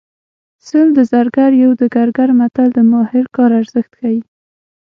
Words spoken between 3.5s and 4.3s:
ارزښت ښيي